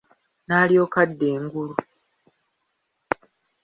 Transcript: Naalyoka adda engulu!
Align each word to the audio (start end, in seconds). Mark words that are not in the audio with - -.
Naalyoka 0.47 0.97
adda 1.03 1.25
engulu! 1.37 1.75